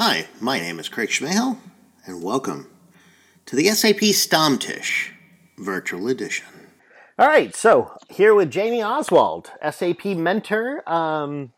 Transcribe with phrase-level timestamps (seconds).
[0.00, 1.58] Hi, my name is Craig Cmehil,
[2.06, 2.70] and welcome
[3.46, 5.10] to the SAP Stammtisch
[5.58, 6.46] Virtual Edition.
[7.18, 11.52] All right, so here with Jamie Oswald, SAP mentor, um,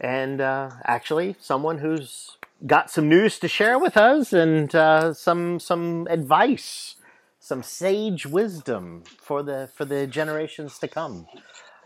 [0.00, 5.58] and uh, actually someone who's got some news to share with us and uh, some
[5.58, 6.94] some advice,
[7.40, 11.26] some sage wisdom for the for the generations to come.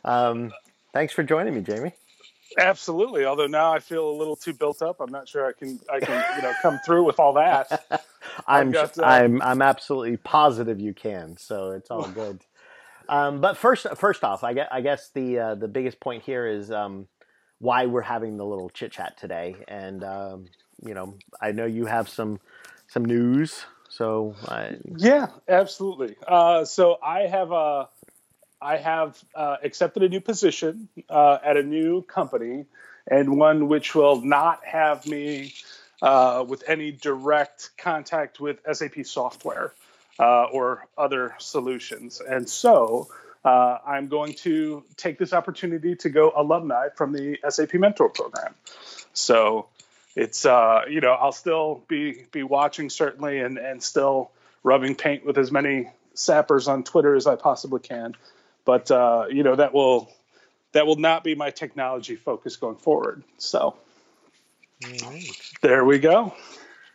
[0.05, 0.53] Um,
[0.93, 1.95] thanks for joining me, Jamie.
[2.57, 3.25] Absolutely.
[3.25, 5.01] Although now I feel a little too built up.
[5.01, 8.05] I'm not sure I can I can you know come through with all that.
[8.47, 11.37] I'm got, uh, I'm I'm absolutely positive you can.
[11.37, 12.41] So it's all good.
[13.09, 16.47] Um, but first first off, I guess, I guess the uh, the biggest point here
[16.47, 17.07] is um,
[17.59, 19.57] why we're having the little chit chat today.
[19.67, 20.47] And um,
[20.85, 22.41] you know, I know you have some
[22.87, 23.65] some news.
[23.91, 24.77] So I...
[24.97, 26.17] yeah, absolutely.
[26.27, 27.89] Uh, so I have a
[28.61, 32.67] I have uh, accepted a new position uh, at a new company,
[33.07, 35.55] and one which will not have me
[36.03, 39.73] uh, with any direct contact with SAP software
[40.19, 42.21] uh, or other solutions.
[42.21, 43.09] And so
[43.45, 48.55] uh, I'm going to take this opportunity to go alumni from the SAP Mentor Program.
[49.13, 49.67] So
[50.17, 54.33] it's uh, you know I'll still be be watching certainly and and still
[54.65, 58.17] rubbing paint with as many sappers on Twitter as I possibly can
[58.69, 60.13] but uh, you know that will
[60.73, 63.25] that will not be my technology focus going forward.
[63.39, 63.79] So
[64.85, 65.25] right.
[65.63, 66.35] there we go.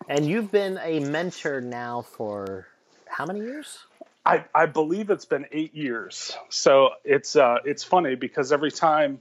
[0.08, 2.68] And you've been a mentor now for
[3.08, 3.80] how many years?
[4.24, 6.38] I, I believe it's been eight years.
[6.50, 9.20] So it's uh, it's funny because every time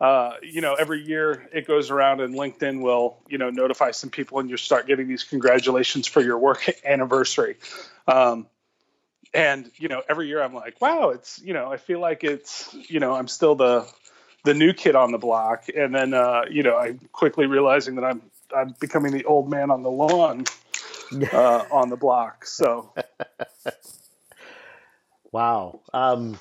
[0.00, 4.08] uh, you know, every year it goes around and LinkedIn will, you know, notify some
[4.08, 7.56] people and you start getting these congratulations for your work anniversary.
[8.08, 8.46] Um,
[9.34, 12.74] and you know every year i'm like wow it's you know i feel like it's
[12.88, 13.86] you know i'm still the
[14.44, 15.66] the new kid on the block.
[15.74, 18.22] And then uh, you know i'm quickly realizing that i'm
[18.54, 20.44] i'm becoming the old man on the lawn
[21.32, 22.46] uh, on the block.
[22.46, 22.92] So
[25.32, 25.80] wow.
[25.92, 26.38] Um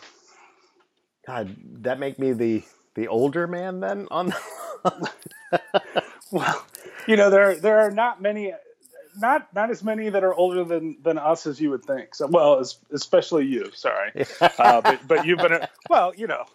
[1.25, 2.63] god that make me the
[2.95, 5.11] the older man then on the
[6.31, 6.65] well
[7.07, 8.51] you know there there are not many
[9.21, 12.15] not not as many that are older than than us as you would think.
[12.15, 13.71] So, well, as, especially you.
[13.73, 14.11] Sorry,
[14.41, 16.45] uh, but but you've been a, well, you know,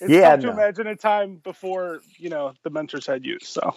[0.00, 3.38] it's yeah, hard to imagine a time before you know the mentors had you.
[3.40, 3.74] So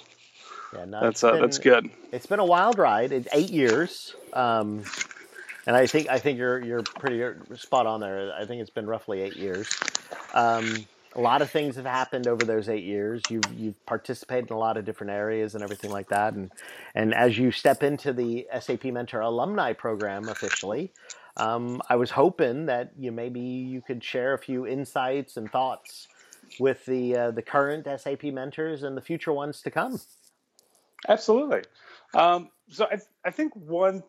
[0.74, 1.90] yeah, no, that's uh, been, that's good.
[2.12, 3.12] It's been a wild ride.
[3.12, 4.84] It's eight years, um,
[5.68, 7.24] and I think I think you're you're pretty
[7.56, 8.34] spot on there.
[8.34, 9.70] I think it's been roughly eight years.
[10.34, 10.86] Um,
[11.16, 13.22] a lot of things have happened over those eight years.
[13.30, 16.34] You've you've participated in a lot of different areas and everything like that.
[16.34, 16.52] And
[16.94, 20.92] and as you step into the SAP Mentor alumni program officially,
[21.38, 26.08] um, I was hoping that you maybe you could share a few insights and thoughts
[26.60, 30.00] with the uh, the current SAP mentors and the future ones to come.
[31.08, 31.62] Absolutely.
[32.14, 34.04] Um, so I I think one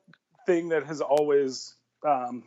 [0.47, 1.75] thing that has always
[2.07, 2.45] um,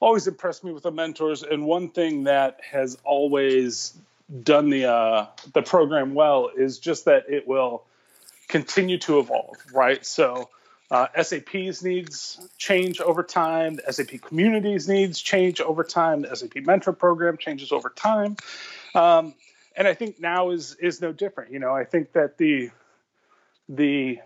[0.00, 3.98] always impressed me with the mentors, and one thing that has always
[4.42, 7.84] done the uh, the program well is just that it will
[8.48, 10.04] continue to evolve, right?
[10.04, 10.48] So.
[10.90, 13.74] Uh, SAP's needs change over time.
[13.74, 16.22] The SAP community's needs change over time.
[16.22, 18.38] The SAP mentor program changes over time,
[18.94, 19.34] um,
[19.76, 21.52] and I think now is is no different.
[21.52, 22.70] You know, I think that the
[23.68, 24.18] the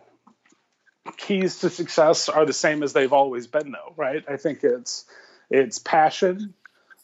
[1.16, 4.24] keys to success are the same as they've always been, though, right?
[4.28, 5.04] I think it's
[5.50, 6.54] it's passion,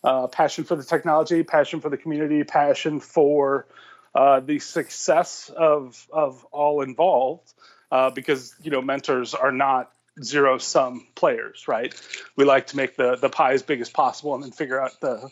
[0.05, 3.67] uh, passion for the technology, passion for the community, passion for
[4.15, 7.53] uh, the success of of all involved.
[7.91, 9.91] Uh, because you know mentors are not
[10.23, 11.95] zero sum players, right?
[12.37, 15.01] We like to make the the pie as big as possible and then figure out
[15.01, 15.31] the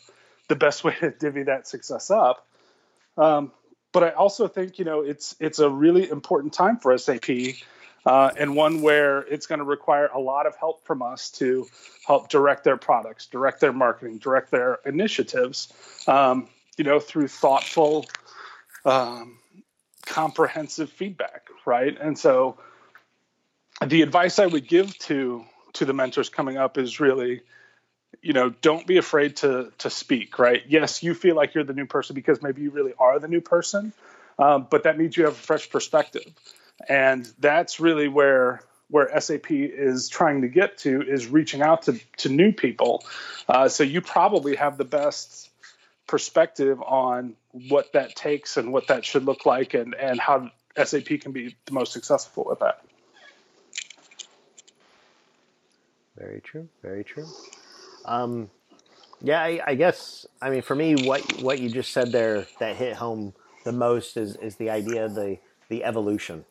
[0.49, 2.47] the best way to divvy that success up.
[3.19, 3.53] Um,
[3.93, 7.29] but I also think you know it's it's a really important time for SAP
[8.07, 11.67] uh, and one where it's going to require a lot of help from us to
[12.07, 15.73] help direct their products, direct their marketing, direct their initiatives,
[16.07, 18.07] um, you know, through thoughtful,
[18.85, 19.39] um,
[20.07, 21.99] comprehensive feedback, right?
[22.01, 22.59] And so,
[23.85, 25.45] the advice I would give to
[25.75, 27.43] to the mentors coming up is really,
[28.23, 30.63] you know, don't be afraid to to speak, right?
[30.69, 33.41] Yes, you feel like you're the new person because maybe you really are the new
[33.41, 33.93] person,
[34.39, 36.25] um, but that means you have a fresh perspective
[36.89, 41.99] and that's really where where SAP is trying to get to is reaching out to,
[42.19, 43.05] to new people.
[43.49, 45.51] Uh, so you probably have the best
[46.07, 50.51] perspective on what that takes and what that should look like and, and how
[50.83, 52.81] SAP can be the most successful with that.
[56.17, 56.69] Very true.
[56.83, 57.27] Very true.
[58.05, 58.49] Um,
[59.21, 62.77] yeah, I, I, guess, I mean, for me, what, what you just said there that
[62.77, 63.35] hit home
[63.65, 65.39] the most is, is the idea of the,
[65.69, 66.45] the evolution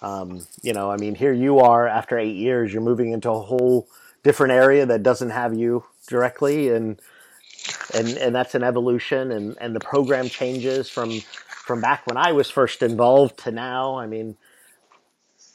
[0.00, 3.40] Um, you know, I mean, here you are after eight years, you're moving into a
[3.40, 3.88] whole
[4.22, 7.00] different area that doesn't have you directly, and
[7.94, 12.32] and and that's an evolution, and and the program changes from from back when I
[12.32, 13.96] was first involved to now.
[13.96, 14.36] I mean,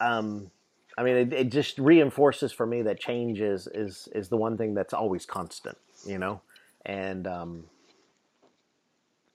[0.00, 0.50] um,
[0.98, 4.58] I mean, it, it just reinforces for me that change is is is the one
[4.58, 6.40] thing that's always constant, you know,
[6.84, 7.64] and um,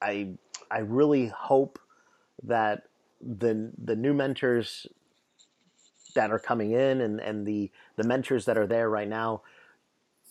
[0.02, 0.28] I
[0.70, 1.78] I really hope
[2.44, 2.84] that
[3.20, 4.86] the the new mentors
[6.18, 9.40] that are coming in and, and the the mentors that are there right now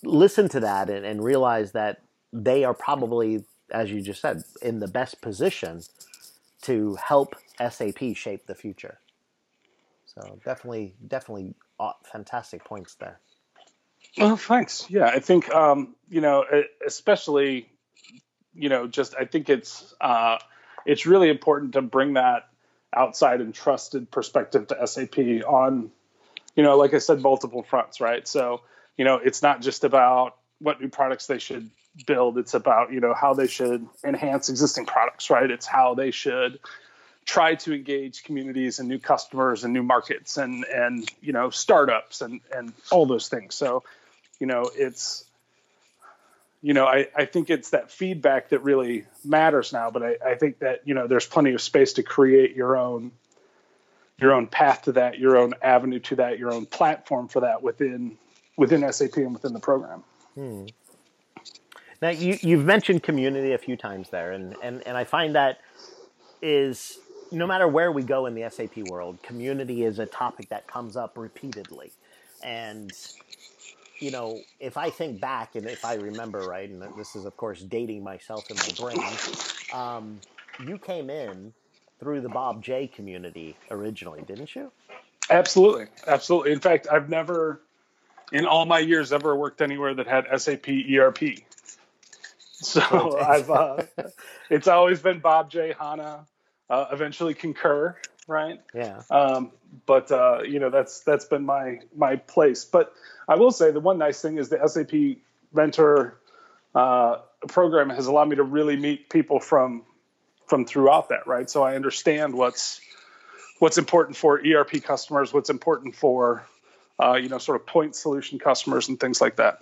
[0.03, 2.01] listen to that and, and realize that
[2.33, 5.81] they are probably as you just said in the best position
[6.61, 8.99] to help SAP shape the future.
[10.05, 11.53] So definitely definitely
[12.11, 13.19] fantastic points there.
[14.17, 14.87] Well, thanks.
[14.89, 16.43] Yeah, I think um, you know,
[16.85, 17.69] especially
[18.53, 20.37] you know, just I think it's uh,
[20.85, 22.49] it's really important to bring that
[22.97, 25.17] outside and trusted perspective to SAP
[25.47, 25.91] on,
[26.55, 28.27] you know, like I said, multiple fronts, right?
[28.27, 28.61] So,
[28.97, 31.69] you know, it's not just about what new products they should
[32.05, 32.37] build.
[32.37, 35.49] It's about, you know, how they should enhance existing products, right?
[35.49, 36.59] It's how they should
[37.25, 42.21] try to engage communities and new customers and new markets and, and, you know, startups
[42.21, 43.53] and, and all those things.
[43.53, 43.83] So,
[44.39, 45.25] you know, it's,
[46.61, 49.91] you know, I, I think it's that feedback that really matters now.
[49.91, 53.11] But I, I think that you know there's plenty of space to create your own
[54.19, 57.61] your own path to that, your own avenue to that, your own platform for that
[57.61, 58.17] within
[58.57, 60.03] within SAP and within the program.
[60.33, 60.65] Hmm.
[62.01, 65.59] Now you you've mentioned community a few times there, and and and I find that
[66.41, 66.99] is
[67.31, 70.95] no matter where we go in the SAP world, community is a topic that comes
[70.95, 71.91] up repeatedly,
[72.43, 72.91] and
[73.99, 77.35] you know, if I think back and if I remember right, and this is of
[77.37, 79.19] course dating myself in my brain,
[79.73, 80.21] um,
[80.59, 81.53] you came in
[81.99, 84.71] through the Bob J community originally, didn't you?
[85.29, 86.51] Absolutely, absolutely.
[86.53, 87.61] In fact, I've never,
[88.31, 91.19] in all my years, ever worked anywhere that had SAP ERP.
[92.59, 93.83] So I've, uh,
[94.49, 96.25] it's always been Bob J, HANA,
[96.71, 97.95] uh, eventually Concur,
[98.27, 98.61] right?
[98.73, 99.01] Yeah.
[99.09, 99.51] Um,
[99.85, 102.65] but uh, you know that's that's been my my place.
[102.65, 102.93] But
[103.27, 105.21] I will say the one nice thing is the SAP
[105.53, 106.19] Mentor
[106.75, 109.83] uh, program has allowed me to really meet people from
[110.45, 111.49] from throughout that, right?
[111.49, 112.81] So I understand what's
[113.59, 116.45] what's important for ERP customers, what's important for
[117.01, 119.59] uh, you know sort of point solution customers and things like that.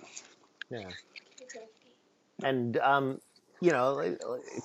[0.70, 0.88] Yeah.
[2.42, 3.20] And um,
[3.60, 4.16] you know,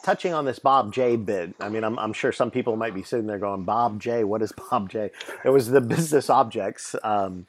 [0.03, 3.03] touching on this Bob J bit, I mean, I'm, I'm sure some people might be
[3.03, 5.11] sitting there going, Bob J, what is Bob J?
[5.45, 7.47] It was the business objects, um,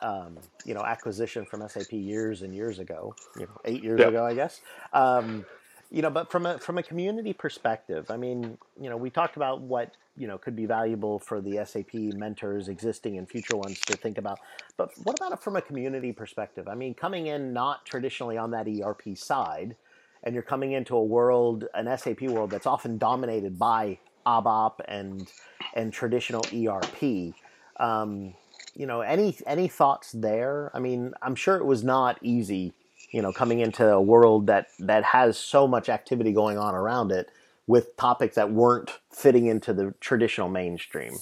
[0.00, 4.08] um, you know, acquisition from SAP years and years ago, you know, eight years yep.
[4.08, 4.60] ago, I guess.
[4.92, 5.44] Um,
[5.90, 9.36] you know, but from a from a community perspective, I mean, you know, we talked
[9.36, 13.80] about what you know could be valuable for the SAP mentors, existing and future ones,
[13.80, 14.38] to think about.
[14.76, 16.68] But what about it from a community perspective?
[16.68, 19.76] I mean, coming in not traditionally on that ERP side,
[20.22, 25.30] and you're coming into a world, an SAP world that's often dominated by ABAP and
[25.74, 27.34] and traditional ERP.
[27.78, 28.34] Um,
[28.74, 30.70] you know, any any thoughts there?
[30.74, 32.72] I mean, I'm sure it was not easy.
[33.10, 37.10] You know, coming into a world that that has so much activity going on around
[37.10, 37.30] it
[37.66, 41.14] with topics that weren't fitting into the traditional mainstream.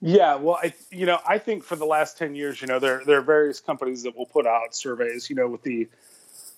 [0.00, 3.02] Yeah, well, I you know I think for the last ten years, you know, there
[3.04, 5.88] there are various companies that will put out surveys, you know, with the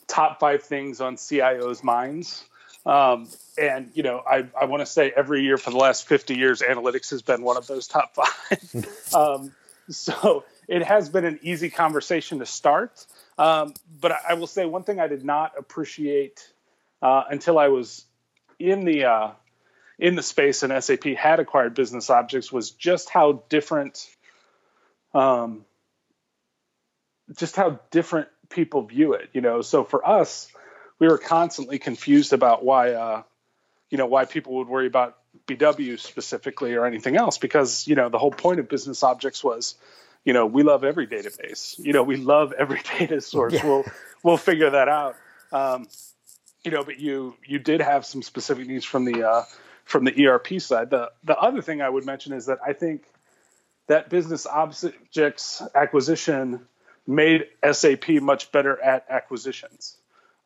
[0.07, 2.45] top five things on CIOs' minds.
[2.85, 6.37] Um, and you know, I, I want to say every year for the last 50
[6.37, 8.87] years, analytics has been one of those top five.
[9.15, 9.53] um,
[9.91, 13.05] so it has been an easy conversation to start.
[13.39, 16.49] Um, but I, I, will say one thing I did not appreciate
[17.03, 18.05] uh, until I was
[18.59, 19.31] in the uh,
[19.99, 24.09] in the space and SAP had acquired business objects was just how different,
[25.15, 25.65] um,
[27.37, 29.31] just how different people view it.
[29.33, 30.49] You know, so for us,
[30.99, 33.23] we were constantly confused about why, uh,
[33.91, 38.09] you know, why people would worry about BW specifically or anything else because you know
[38.09, 39.75] the whole point of business objects was,
[40.25, 41.79] you know, we love every database.
[41.79, 43.55] You know, we love every data source.
[43.55, 43.67] Yeah.
[43.67, 43.85] We'll
[44.23, 45.17] we'll figure that out.
[45.53, 45.89] Um,
[46.65, 49.45] you know, but you you did have some specific needs from the uh,
[49.85, 50.91] from the ERP side.
[50.91, 53.05] The the other thing I would mention is that I think
[53.87, 56.67] that business objects acquisition
[57.07, 59.97] made SAP much better at acquisitions.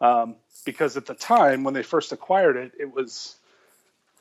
[0.01, 3.37] Um, because at the time when they first acquired it, it was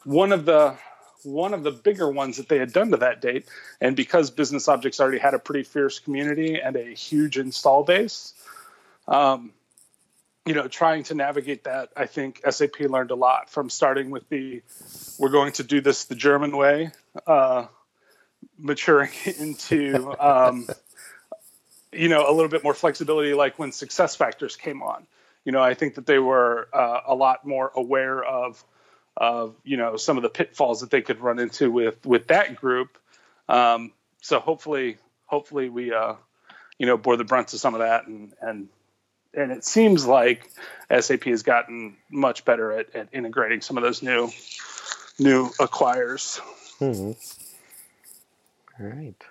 [0.04, 0.76] one of the
[1.24, 3.46] one of the bigger ones that they had done to that date.
[3.82, 8.34] And because Business Objects already had a pretty fierce community and a huge install base,
[9.08, 9.52] um,
[10.46, 14.28] you know, trying to navigate that, I think SAP learned a lot from starting with
[14.30, 14.62] the
[15.20, 16.92] we're going to do this the German way
[17.28, 17.66] uh,
[18.58, 20.68] maturing into um,
[21.92, 25.08] you know a little bit more flexibility like when SuccessFactors came on
[25.46, 28.64] you know i think that they were uh, a lot more aware of
[29.18, 32.56] of you know some of the pitfalls that they could run into with with that
[32.56, 32.98] group
[33.48, 33.92] um,
[34.22, 36.14] so hopefully hopefully we uh,
[36.78, 38.70] you know bore the brunt of some of that and and
[39.34, 40.50] and it seems like
[40.98, 44.30] SAP has gotten much better at, at integrating some of those new
[45.20, 46.42] new acquires.
[46.80, 47.12] Mm-hmm.
[48.84, 49.24] All right.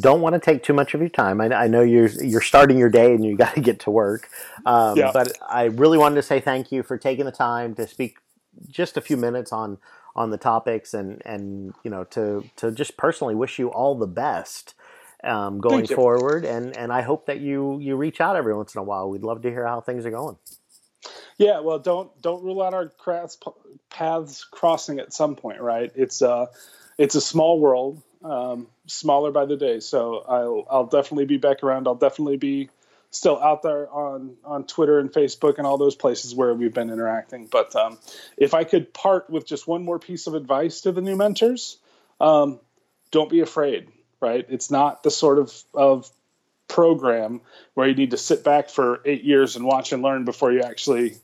[0.00, 1.40] Don't want to take too much of your time.
[1.40, 4.28] I, I know you're you're starting your day and you got to get to work.
[4.66, 5.10] Um, yeah.
[5.12, 8.18] But I really wanted to say thank you for taking the time to speak
[8.68, 9.78] just a few minutes on
[10.16, 14.06] on the topics and and you know to to just personally wish you all the
[14.06, 14.74] best
[15.24, 16.44] um, going forward.
[16.44, 19.08] And and I hope that you you reach out every once in a while.
[19.08, 20.36] We'd love to hear how things are going.
[21.38, 22.92] Yeah, well, don't don't rule out our
[23.90, 25.90] paths crossing at some point, right?
[25.94, 26.46] It's uh
[26.96, 29.80] it's a small world, um, smaller by the day.
[29.80, 31.86] So I'll I'll definitely be back around.
[31.86, 32.70] I'll definitely be
[33.10, 36.90] still out there on on Twitter and Facebook and all those places where we've been
[36.90, 37.46] interacting.
[37.46, 37.98] But um,
[38.36, 41.78] if I could part with just one more piece of advice to the new mentors,
[42.20, 42.58] um,
[43.10, 43.88] don't be afraid.
[44.20, 44.46] Right?
[44.48, 46.10] It's not the sort of of
[46.66, 47.42] program
[47.74, 50.60] where you need to sit back for eight years and watch and learn before you
[50.60, 51.18] actually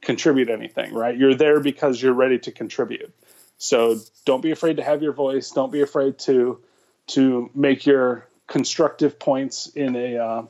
[0.00, 0.94] contribute anything.
[0.94, 1.16] Right?
[1.16, 3.12] You're there because you're ready to contribute.
[3.58, 5.50] So don't be afraid to have your voice.
[5.50, 6.60] Don't be afraid to
[7.08, 10.42] to make your constructive points in a uh,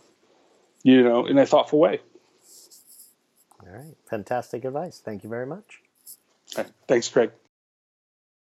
[0.83, 2.01] you know in a thoughtful way.
[3.61, 5.01] All right, fantastic advice.
[5.05, 5.81] Thank you very much.
[6.87, 7.31] Thanks, Craig.